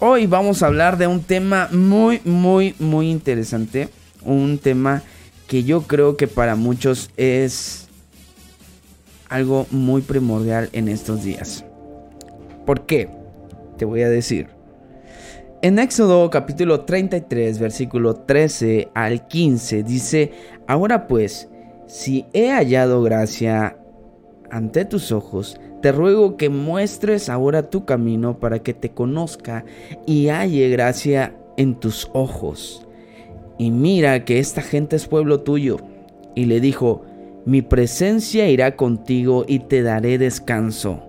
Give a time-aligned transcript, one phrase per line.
[0.00, 3.88] Hoy vamos a hablar de un tema muy, muy, muy interesante.
[4.24, 5.02] Un tema
[5.48, 7.88] que yo creo que para muchos es
[9.28, 11.64] algo muy primordial en estos días.
[12.64, 13.08] ¿Por qué?
[13.76, 14.46] Te voy a decir.
[15.62, 20.30] En Éxodo capítulo 33, versículo 13 al 15 dice,
[20.68, 21.48] ahora pues,
[21.88, 23.76] si he hallado gracia
[24.48, 29.64] ante tus ojos, te ruego que muestres ahora tu camino para que te conozca
[30.06, 32.86] y halle gracia en tus ojos.
[33.58, 35.78] Y mira que esta gente es pueblo tuyo.
[36.34, 37.02] Y le dijo,
[37.44, 41.04] mi presencia irá contigo y te daré descanso.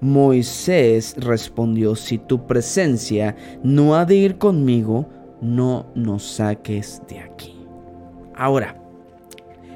[0.00, 5.06] Moisés respondió, si tu presencia no ha de ir conmigo,
[5.42, 7.54] no nos saques de aquí.
[8.34, 8.76] Ahora,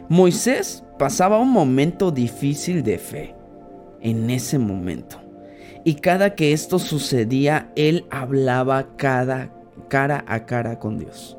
[0.08, 3.34] Moisés pasaba un momento difícil de fe
[4.04, 5.20] en ese momento.
[5.82, 9.50] Y cada que esto sucedía, él hablaba cada,
[9.88, 11.36] cara a cara con Dios.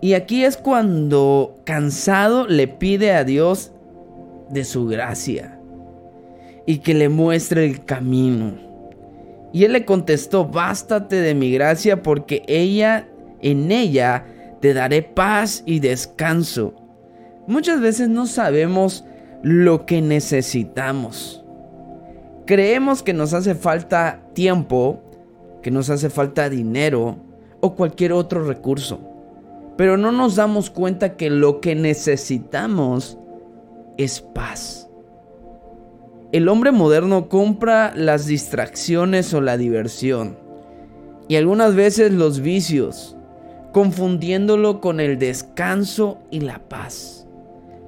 [0.00, 3.70] Y aquí es cuando cansado le pide a Dios
[4.50, 5.58] de su gracia
[6.66, 8.54] y que le muestre el camino.
[9.52, 13.06] Y él le contestó, bástate de mi gracia porque ella,
[13.40, 14.24] en ella,
[14.60, 16.74] te daré paz y descanso.
[17.46, 19.04] Muchas veces no sabemos
[19.42, 21.41] lo que necesitamos.
[22.46, 25.00] Creemos que nos hace falta tiempo,
[25.62, 27.16] que nos hace falta dinero
[27.60, 29.00] o cualquier otro recurso.
[29.76, 33.18] Pero no nos damos cuenta que lo que necesitamos
[33.96, 34.90] es paz.
[36.32, 40.36] El hombre moderno compra las distracciones o la diversión
[41.28, 43.16] y algunas veces los vicios,
[43.72, 47.26] confundiéndolo con el descanso y la paz.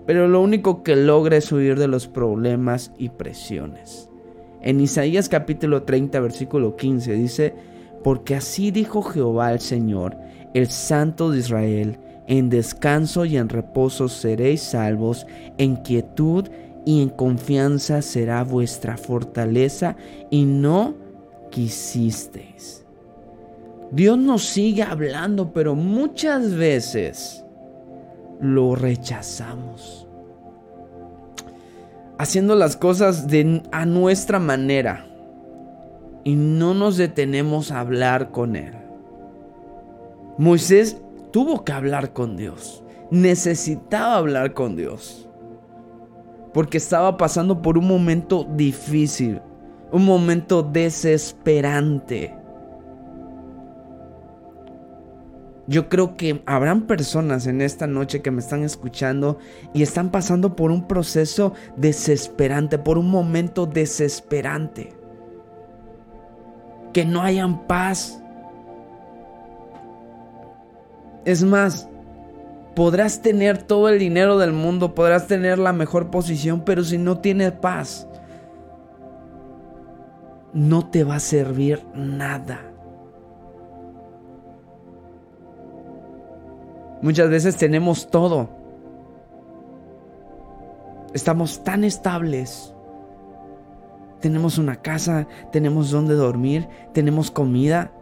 [0.06, 4.10] Pero lo único que logra es huir de los problemas y presiones.
[4.64, 7.54] En Isaías capítulo 30, versículo 15 dice,
[8.02, 10.16] porque así dijo Jehová el Señor,
[10.54, 15.26] el Santo de Israel, en descanso y en reposo seréis salvos,
[15.58, 16.48] en quietud
[16.86, 19.96] y en confianza será vuestra fortaleza,
[20.30, 20.94] y no
[21.50, 22.86] quisisteis.
[23.90, 27.44] Dios nos sigue hablando, pero muchas veces
[28.40, 30.03] lo rechazamos
[32.18, 35.06] haciendo las cosas de, a nuestra manera
[36.24, 38.74] y no nos detenemos a hablar con Él.
[40.38, 41.00] Moisés
[41.32, 45.28] tuvo que hablar con Dios, necesitaba hablar con Dios,
[46.52, 49.40] porque estaba pasando por un momento difícil,
[49.92, 52.34] un momento desesperante.
[55.66, 59.38] Yo creo que habrán personas en esta noche que me están escuchando
[59.72, 64.92] y están pasando por un proceso desesperante, por un momento desesperante.
[66.92, 68.20] Que no hayan paz.
[71.24, 71.88] Es más,
[72.76, 77.18] podrás tener todo el dinero del mundo, podrás tener la mejor posición, pero si no
[77.18, 78.06] tienes paz,
[80.52, 82.73] no te va a servir nada.
[87.04, 88.48] Muchas veces tenemos todo.
[91.12, 92.74] Estamos tan estables.
[94.20, 97.92] Tenemos una casa, tenemos donde dormir, tenemos comida.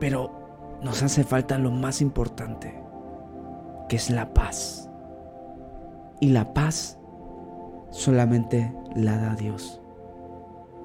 [0.00, 0.32] Pero
[0.82, 2.82] nos hace falta lo más importante,
[3.90, 4.88] que es la paz.
[6.18, 6.98] Y la paz
[7.90, 9.82] solamente la da Dios.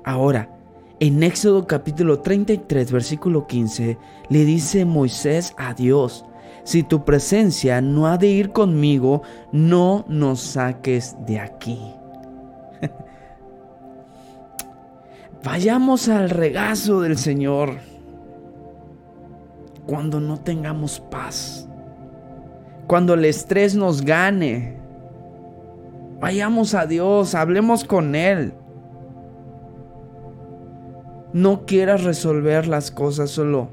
[0.04, 0.57] Ahora,
[1.00, 3.98] en Éxodo capítulo 33, versículo 15,
[4.30, 6.26] le dice Moisés a Dios,
[6.64, 9.22] si tu presencia no ha de ir conmigo,
[9.52, 11.80] no nos saques de aquí.
[15.44, 17.78] Vayamos al regazo del Señor
[19.86, 21.70] cuando no tengamos paz,
[22.88, 24.78] cuando el estrés nos gane.
[26.20, 28.54] Vayamos a Dios, hablemos con Él.
[31.38, 33.68] No quieras resolver las cosas solo.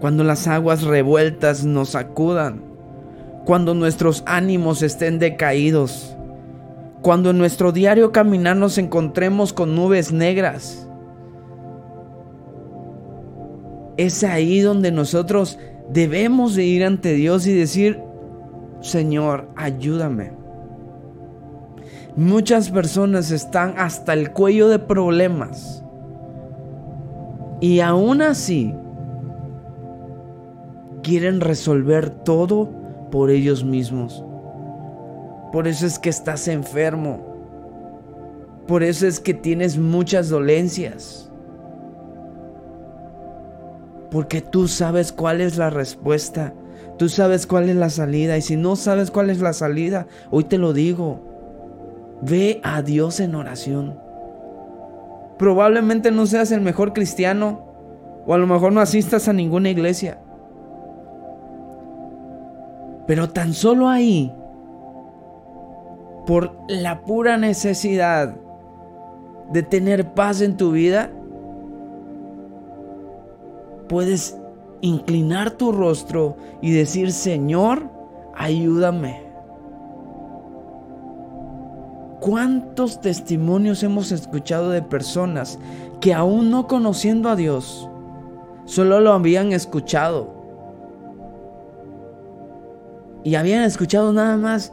[0.00, 2.62] Cuando las aguas revueltas nos sacudan.
[3.44, 6.16] Cuando nuestros ánimos estén decaídos.
[7.02, 10.88] Cuando en nuestro diario caminar nos encontremos con nubes negras,
[13.98, 15.58] es ahí donde nosotros
[15.90, 18.00] debemos de ir ante Dios y decir,
[18.80, 20.45] Señor, ayúdame.
[22.16, 25.84] Muchas personas están hasta el cuello de problemas.
[27.60, 28.74] Y aún así,
[31.02, 32.70] quieren resolver todo
[33.10, 34.24] por ellos mismos.
[35.52, 37.20] Por eso es que estás enfermo.
[38.66, 41.30] Por eso es que tienes muchas dolencias.
[44.10, 46.54] Porque tú sabes cuál es la respuesta.
[46.96, 48.38] Tú sabes cuál es la salida.
[48.38, 51.35] Y si no sabes cuál es la salida, hoy te lo digo.
[52.22, 53.98] Ve a Dios en oración.
[55.38, 57.64] Probablemente no seas el mejor cristiano.
[58.26, 60.18] O a lo mejor no asistas a ninguna iglesia.
[63.06, 64.32] Pero tan solo ahí,
[66.26, 68.34] por la pura necesidad
[69.52, 71.10] de tener paz en tu vida,
[73.88, 74.36] puedes
[74.80, 77.88] inclinar tu rostro y decir, Señor,
[78.34, 79.25] ayúdame.
[82.26, 85.60] ¿Cuántos testimonios hemos escuchado de personas
[86.00, 87.88] que aún no conociendo a Dios,
[88.64, 90.34] solo lo habían escuchado?
[93.22, 94.72] Y habían escuchado nada más,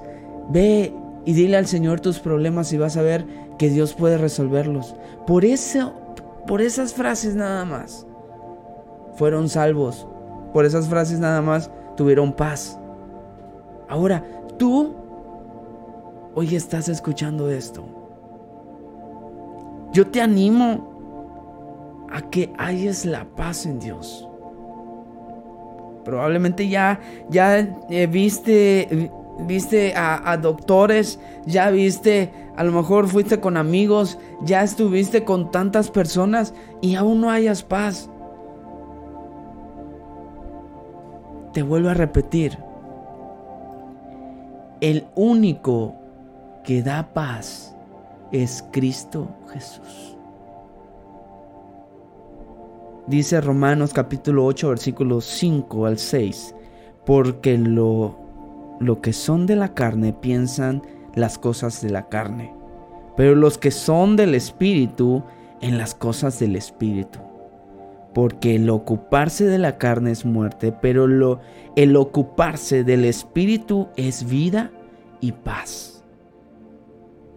[0.49, 0.95] ve
[1.25, 3.27] y dile al Señor tus problemas y vas a ver
[3.59, 4.95] que Dios puede resolverlos.
[5.27, 5.45] Por
[6.47, 8.07] por esas frases nada más
[9.13, 10.07] fueron salvos.
[10.53, 12.79] Por esas frases nada más tuvieron paz.
[13.87, 14.23] Ahora,
[14.57, 15.02] tú
[16.35, 17.83] hoy estás escuchando esto.
[19.91, 24.27] Yo te animo a que hayas la paz en Dios.
[26.03, 26.99] Probablemente ya,
[27.29, 27.59] ya
[27.89, 34.63] eh, viste, viste a, a doctores, ya viste, a lo mejor fuiste con amigos, ya
[34.63, 38.09] estuviste con tantas personas y aún no hayas paz.
[41.53, 42.57] Te vuelvo a repetir,
[44.81, 46.02] el único
[46.63, 47.75] que da paz
[48.31, 50.17] es Cristo Jesús.
[53.07, 56.55] Dice Romanos capítulo 8 versículos 5 al 6,
[57.05, 58.17] porque lo,
[58.79, 60.81] lo que son de la carne piensan
[61.15, 62.53] las cosas de la carne,
[63.17, 65.23] pero los que son del Espíritu
[65.61, 67.19] en las cosas del Espíritu
[68.13, 71.39] porque el ocuparse de la carne es muerte, pero lo,
[71.75, 74.71] el ocuparse del espíritu es vida
[75.19, 76.02] y paz.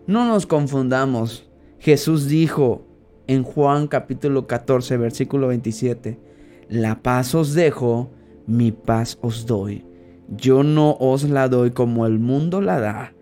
[0.06, 1.50] No nos confundamos.
[1.80, 2.86] Jesús dijo
[3.26, 6.20] en Juan capítulo 14, versículo 27,
[6.68, 8.10] La paz os dejo,
[8.46, 9.84] mi paz os doy.
[10.28, 13.14] Yo no os la doy como el mundo la da.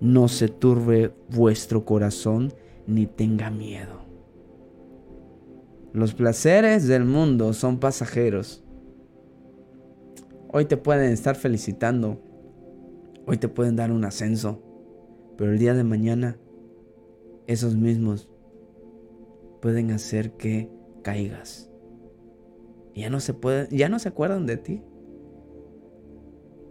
[0.00, 2.52] No se turbe vuestro corazón
[2.86, 4.00] ni tenga miedo.
[5.92, 8.62] Los placeres del mundo son pasajeros.
[10.52, 12.20] Hoy te pueden estar felicitando.
[13.26, 14.69] Hoy te pueden dar un ascenso.
[15.40, 16.36] Pero el día de mañana,
[17.46, 18.28] esos mismos
[19.62, 20.70] pueden hacer que
[21.00, 21.70] caigas.
[22.94, 24.82] Ya no se puede, ya no se acuerdan de ti.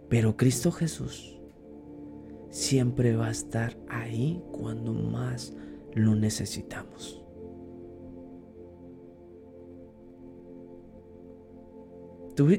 [0.08, 1.40] Pero Cristo Jesús
[2.48, 5.52] siempre va a estar ahí cuando más
[5.92, 7.26] lo necesitamos.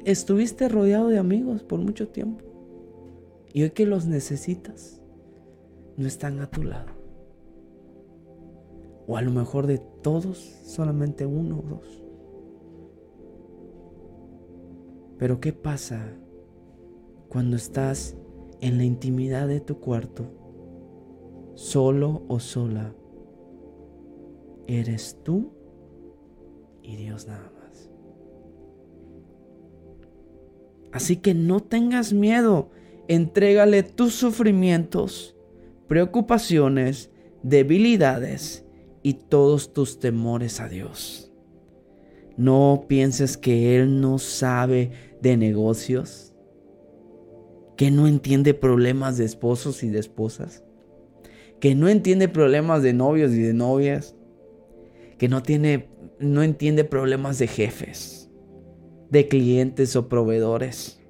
[0.04, 2.44] Estuviste rodeado de amigos por mucho tiempo.
[3.54, 5.01] Y hoy que los necesitas,
[6.02, 6.92] no están a tu lado.
[9.08, 12.04] O a lo mejor de todos, solamente uno o dos.
[15.18, 16.18] Pero ¿qué pasa
[17.30, 18.18] cuando estás
[18.60, 20.26] en la intimidad de tu cuarto,
[21.56, 22.96] solo o sola?
[24.68, 25.52] Eres tú
[26.82, 27.92] y Dios nada más.
[30.92, 32.70] Así que no tengas miedo,
[33.08, 35.36] entrégale tus sufrimientos,
[35.92, 37.12] preocupaciones,
[37.44, 38.64] debilidades
[39.04, 41.34] y todos tus temores a Dios.
[42.38, 46.34] No pienses que Él no sabe de negocios,
[47.76, 50.64] que no entiende problemas de esposos y de esposas,
[51.60, 54.16] que no entiende problemas de novios y de novias,
[55.18, 58.32] que no, tiene, no entiende problemas de jefes
[59.10, 61.01] de clientes o proveedores.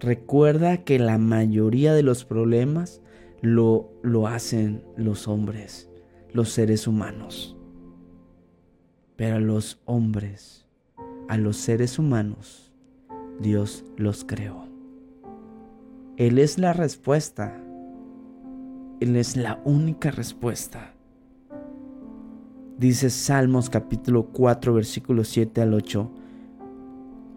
[0.00, 3.00] Recuerda que la mayoría de los problemas
[3.40, 5.88] lo, lo hacen los hombres,
[6.32, 7.56] los seres humanos.
[9.16, 10.66] Pero a los hombres,
[11.28, 12.72] a los seres humanos,
[13.40, 14.66] Dios los creó.
[16.16, 17.60] Él es la respuesta
[19.00, 20.94] Él es la única respuesta.
[22.78, 26.10] Dice Salmos capítulo 4 versículos 7 al 8.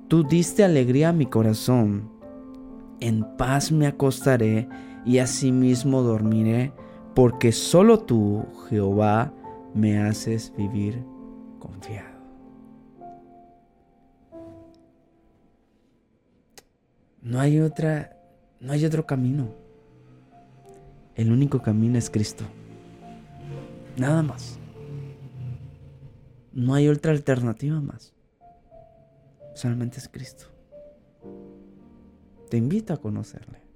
[0.07, 2.16] Tú diste alegría a mi corazón.
[2.99, 4.67] En paz me acostaré
[5.05, 6.73] y asimismo dormiré,
[7.13, 9.33] porque solo tú, Jehová,
[9.73, 11.03] me haces vivir
[11.59, 12.17] confiado.
[17.21, 18.17] No hay otra,
[18.59, 19.49] no hay otro camino.
[21.15, 22.45] El único camino es Cristo.
[23.97, 24.59] Nada más.
[26.53, 28.13] No hay otra alternativa más.
[29.55, 30.45] Solamente es Cristo.
[32.49, 33.66] Te invito a conocerle.